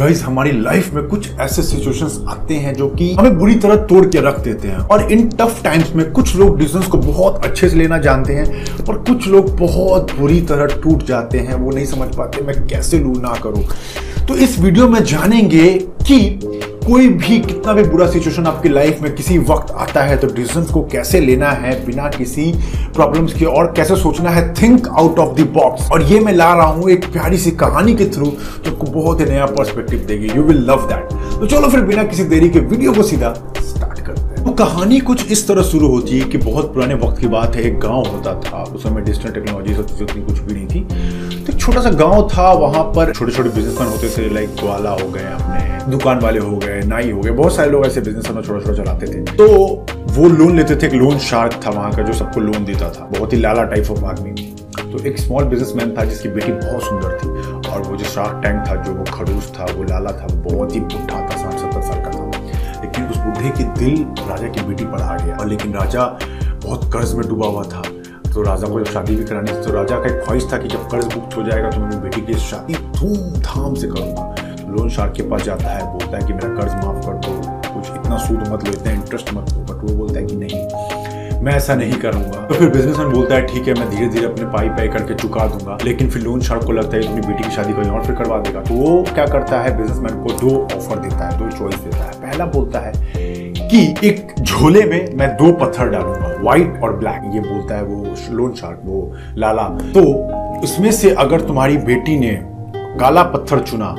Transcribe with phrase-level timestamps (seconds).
[0.00, 4.04] Guys हमारी life में कुछ ऐसे सिचुएशंस आते हैं जो कि हमें बुरी तरह तोड़
[4.06, 7.68] के रख देते हैं। और इन टफ टाइम्स में कुछ लोग डिसीजंस को बहुत अच्छे
[7.68, 11.86] से लेना जानते हैं और कुछ लोग बहुत बुरी तरह टूट जाते हैं, वो नहीं
[11.86, 13.64] समझ पाते, मैं कैसे लू, ना करूँ।
[14.28, 15.68] तो इस वीडियो में जानेंगे
[16.10, 16.18] कि
[16.90, 20.64] कोई भी कितना भी बुरा सिचुएशन आपकी लाइफ में किसी वक्त आता है तो डिसीज़न
[20.72, 22.52] को कैसे लेना है, बिना किसी
[22.94, 26.52] प्रॉब्लम्स के, और कैसे सोचना है think out of the box और ये मैं ला
[26.54, 30.30] रहा हूँ एक प्यारी सी कहानी के थ्रू जो आपको बहुत ही नया पर्सपेक्टिव देगी.
[30.36, 33.89] यू विल लव दैट तो चलो फिर बिना किसी देरी के वीडियो को सीधा स्टार्ट
[34.40, 37.62] तो कहानी कुछ इस तरह शुरू होती है कि बहुत पुराने वक्त की बात है,
[37.62, 40.80] एक गाँव होता था। उस समय डिजिटल टेक्नोलॉजी उतनी कुछ भी नहीं थी।
[41.46, 44.90] तो एक छोटा सा गाँव था, वहाँ पर छोटे छोटे बिजनेसमैन होते थे लाइक ग्वाला
[44.90, 48.26] हो गए अपने, दुकान वाले हो गए, नाई हो गए, बहुत सारे लोग ऐसे बिज़नेस
[48.26, 49.48] छोटा छोटा चलाते थे। तो
[50.10, 53.08] वो लोन लेते थे, एक लोन शार्क था वहाँ का जो सबको लोन देता था।
[53.18, 54.30] बहुत ही लाला टाइप ऑफ़ आदमी।
[54.92, 57.28] तो एक स्मॉल बिजनेसमैन था, जिसकी बेटी बहुत सुंदर थी।
[57.70, 60.80] और वो जो शार्क टैंक था, जो वो खड़ूस था, वो लाला था बहुत ही
[60.80, 62.19] बुढ़ा था साठ सत्तर साल का
[62.80, 66.04] लेकिन उस बूढ़े के दिल राजा की बेटी पर आ गया। और लेकिन राजा
[66.64, 67.82] बहुत कर्ज में डूबा हुआ था।
[68.34, 70.68] तो राजा को जब शादी भी करानी थी तो राजा का एक ख्वाहिश था कि
[70.68, 74.72] जब कर्ज मुक्त हो जाएगा तो मैं अपनी बेटी की शादी धूमधाम से करूँगा। तो
[74.72, 77.32] लोन शार्क के पास जाता है, बोलता है कि मेरा कर्ज माफ़ कर दो।
[77.74, 80.99] कुछ इतना सूद मत लो, इतना इंटरेस्ट मत लो। बट वो बोलता है कि नहीं।
[81.40, 84.46] मैं ऐसा नहीं करूँगा। तो फिर बिजनेसमैन बोलता है, ठीक है, मैं धीरे धीरे अपने
[84.46, 87.50] पाई पाई करके चुका दूँगा। लेकिन फिर लोन शार्क को लगता है अपनी बेटी की
[87.50, 90.98] शादी कहीं और फिर करवा देगा। तो वो क्या करता है बिजनेसमैन को दो ऑफ़र
[90.98, 92.92] देता है, दो चॉइस देता है। पहला बोलता है
[93.62, 98.14] कि एक झोले में मैं दो पत्थर डालूँगा व्हाइट और ब्लैक ये बोलता है वो
[98.32, 100.02] लोन शार्क वो लाला। तो
[100.64, 102.38] उसमें से अगर तुम्हारी बेटी ने
[103.00, 103.94] काला पत्थर चुना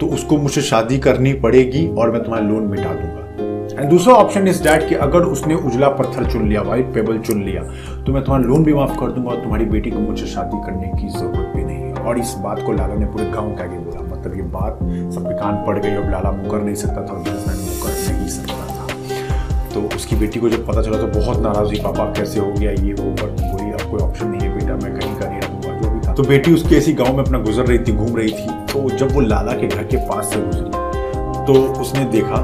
[0.00, 3.23] तो उसको मुझसे शादी करनी पड़ेगी और मैं तुम्हारा लोन मिटा दूँगा
[3.74, 7.42] एंड दूसरा ऑप्शन इज़ डैट कि अगर उसने उजला पत्थर चुन लिया व्हाइट पेबल चुन
[7.44, 7.62] लिया
[8.04, 10.90] तो मैं तुम्हारा लोन भी माफ़ कर दूँगा और तुम्हारी बेटी को मुझे शादी करने
[10.92, 13.78] की ज़रूरत भी नहीं है। और इस बात को लाला ने पूरे गाँव के आगे
[13.78, 14.78] बोला। मतलब ये बात
[15.14, 18.66] सबके कान पड़ गई और लाला मुकर नहीं सकता था और बिजनेसमैन मुकर नहीं सकता
[18.68, 22.52] था। तो उसकी बेटी को जब पता चला तो बहुत नाराज़ हुई, पापा, कैसे हो
[22.52, 22.70] गया?
[22.70, 25.80] ये वो पर बोली अब कोई ऑप्शन नहीं है बेटा, मैं कहीं का नहीं रहूँगा
[25.80, 28.30] जो भी था। तो बेटी उसके ऐसी गाँव में अपना गुजर रही थी, घूम रही
[28.30, 30.82] थी। तो जब वो लाला के घर के पास से गुजरी
[31.46, 32.38] तो उसने देखा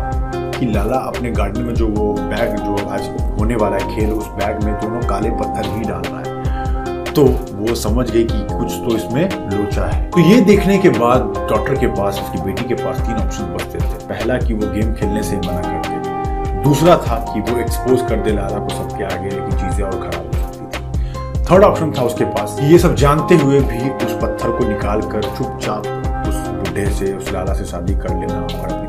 [0.61, 4.27] कि लाला अपने गार्डन में जो वो बैग जो आज होने वाला है, खेल, उस
[4.35, 8.73] बैग में दोनों काले पत्थर ही डाल रहा है। तो वो समझ गई कि कुछ
[8.75, 12.75] तो इसमें लोचा है। तो ये देखने के बाद डॉक्टर के पास, उसकी बेटी के
[12.75, 16.97] पास तीन ऑप्शन बचते थे। पहला कि वो गेम खेलने से मना कर दे दूसरा
[16.99, 20.33] था कि वो एक्सपोज कर दे लाला को सबके आगे लेकिन चीज़ें और खराब हो
[20.33, 24.69] सकती थी। थर्ड ऑप्शन था उसके पास ये सब जानते हुए भी उस पत्थर को
[24.69, 25.87] निकाल कर चुपचाप
[26.29, 28.80] उस बुढ़े से, उस लाला से शादी कर लेना और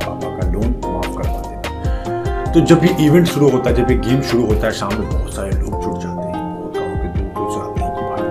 [2.53, 5.09] तो जब ये इवेंट शुरू होता है, जब ये गेम शुरू होता है, शाम में
[5.09, 6.39] बहुत सारे लोग जुड़ जाते हैं।
[6.73, 8.23] गाँव के दूर दूर से आते हैं कि भाई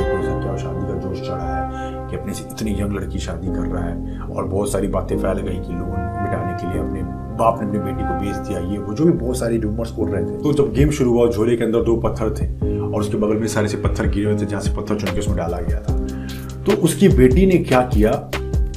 [0.00, 3.46] को ऐसा क्या शादी का जोश चढ़ा है कि अपने से इतनी यंग लड़की शादी
[3.46, 5.88] कर रहा है और बहुत सारी बातें फैल गई कि लोन
[6.18, 7.02] मिटाने के लिए अपने
[7.38, 10.08] बाप ने अपनी बेटी को बेच दिया, ये वो जो भी बहुत सारी रूमर्स उड़
[10.10, 12.46] रहे थे। तो जब गेम शुरू हुआ, झोले के अंदर दो पत्थर थे
[12.78, 15.18] और उसके बगल में सारे से पत्थर गिरे हुए थे, जहाँ से पत्थर चुन के
[15.18, 15.94] उसमें डाला गया था।
[16.64, 18.12] तो उसकी बेटी ने क्या किया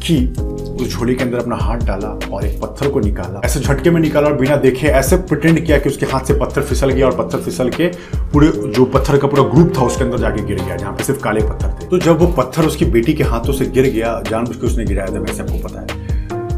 [0.06, 0.18] कि
[0.76, 4.00] उस झोले के अंदर अपना हाथ डाला और एक पत्थर को निकाला। ऐसे झटके में
[4.02, 7.16] निकाला और बिना देखे, ऐसे प्रिटेंड किया कि उसके हाथ से पत्थर फिसल गया और
[7.18, 7.88] पत्थर फिसल के
[8.34, 11.22] पूरे जो पत्थर का पूरा ग्रुप था उसके अंदर जाके गिर गया, जहाँ पे सिर्फ़
[11.24, 14.56] काले पत्थर थे। तो जब वो पत्थर उसकी बेटी के हाथों से गिर गया जानबूझ
[14.56, 16.14] के उसने गिराया था वैसे आपको पता है।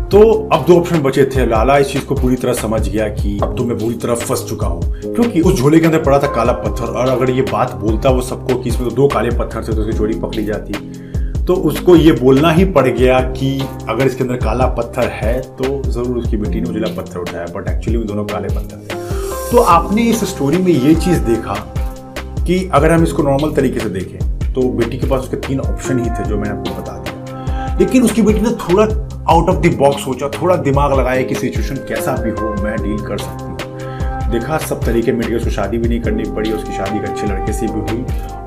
[0.07, 0.19] तो
[0.53, 3.55] अब दो ऑप्शन बचे थे। लाला इस चीज़ को पूरी तरह समझ गया कि अब
[3.57, 6.53] तो मैं पूरी तरह फंस चुका हूँ, क्योंकि उस झोले के अंदर पड़ा था काला
[6.55, 9.75] पत्थर। और अगर ये बात बोलता वो सबको कि इसमें तो दो काले पत्थर थे
[9.75, 10.73] तो उसकी चोरी पकड़ी जाती।
[11.47, 13.49] तो उसको ये बोलना ही पड़ गया कि
[13.89, 17.67] अगर इसके अंदर काला पत्थर है तो ज़रूर उसकी बेटी ने उजला पत्थर उठाया बट
[17.69, 21.53] एक्चुअली दोनों काले पत्थर थे। तो आपने इस स्टोरी में ये चीज़ देखा
[22.47, 25.99] कि अगर हम इसको नॉर्मल तरीके से देखें तो बेटी के पास उसके तीन ऑप्शन
[25.99, 28.83] ही थे जो मैंने आपको बता दिया लेकिन उसकी बेटी ने थोड़ा
[29.31, 32.99] आउट ऑफ़ द बॉक्स सोचा, थोड़ा दिमाग लगाया कि सिचुएशन कैसा भी हो, मैं डील
[33.07, 33.36] कर सकती
[34.31, 37.27] देखा, सब तरीके मिल गए। उसको शादी भी नहीं करनी पड़ी, उसकी शादी एक अच्छे
[37.27, 38.03] लड़के से भी हुई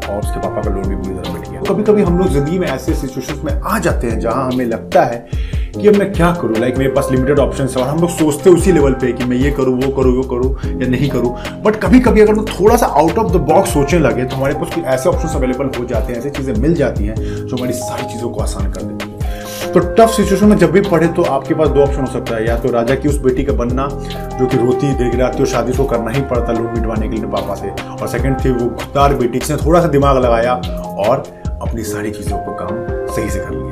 [0.08, 2.58] और उसके पापा का लोन भी पूरी तरह मिट गया। कभी कभी हम लोग ज़िंदगी
[2.58, 5.28] में ऐसे सिचुएशंस में आ जाते हैं जहाँ हमें लगता है
[5.72, 6.56] कि अब मैं क्या करूँ?
[6.56, 9.24] लाइक मेरे पास लिमिटेड ऑप्शन है और हम लोग सोचते हैं उसी लेवल पे कि
[9.24, 11.34] मैं ये करूँ, वो करूँ वो करूँ या नहीं करूँ।
[11.64, 14.54] बट कभी कभी अगर हम थोड़ा सा आउट ऑफ़ द बॉक्स सोचने लगे तो हमारे
[14.54, 17.72] पास कुछ ऐसे ऑप्शन अवेलेबल हो जाते हैं, ऐसी चीज़ें मिल जाती हैं जो हमारी
[17.74, 19.09] सारी चीज़ों को आसान कर देती हैं।
[19.64, 22.46] तो टफ सिचुएशन में जब भी पढ़े तो आपके पास दो ऑप्शन हो सकता है।
[22.46, 23.88] या तो राजा की उस बेटी का बनना,
[24.38, 27.54] जो कि रोती गिड़गिड़ाती और शादी को करना ही पड़ता लोग मिटवाने के लिए पापा
[27.54, 30.54] से। और सेकंड थी वो खुदार बेटी, जिसने थोड़ा सा दिमाग लगाया
[30.98, 31.24] और
[31.62, 33.69] अपनी सारी चीज़ों को काम सही से कर लिया।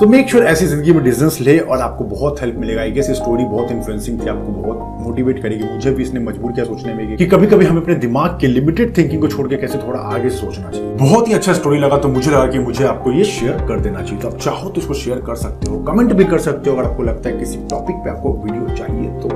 [0.00, 3.10] सो मेक श्योर ऐसी ज़िंदगी में डिसीजंस ले और आपको बहुत हेल्प मिलेगा। आई गेस
[3.10, 7.16] स्टोरी बहुत इन्फ्लुएंसिंग थी, आपको बहुत मोटिवेट करेगी। मुझे भी इसने मजबूर किया सोचने में
[7.16, 10.30] कि कभी कभी हमें अपने दिमाग के लिमिटेड थिंकिंग को छोड़ के कैसे थोड़ा आगे
[10.30, 13.58] सोचना चाहिए। बहुत ही अच्छा स्टोरी लगा तो मुझे लगा कि मुझे आपको ये शेयर
[13.68, 16.38] कर देना चाहिए। तो आप चाहो तो इसको शेयर कर सकते हो कमेंट भी कर
[16.40, 19.28] सकते हो। अगर आपको लगता है किसी टॉपिक पे आपको वीडियो चाहिए तो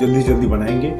[0.00, 0.90] जल्दी जल्दी बनाएँगे।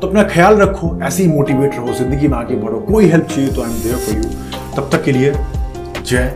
[0.00, 3.50] तो अपना ख्याल रखो, ऐसे ही मोटिवेट रहो, ज़िंदगी में आगे बढ़ो। कोई हेल्प चाहिए
[3.50, 5.32] तो I am there for you तब तक के लिए
[6.04, 6.32] जय